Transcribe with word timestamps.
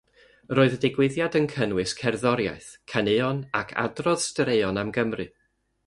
Roedd 0.59 0.75
y 0.77 0.77
digwyddiad 0.85 1.37
yn 1.41 1.45
cynnwys 1.51 1.93
cerddoriaeth, 1.99 2.71
caneuon 2.95 3.43
ac 3.61 3.75
adrodd 3.87 4.25
straeon 4.27 4.85
am 4.85 4.95
Gymru. 4.99 5.31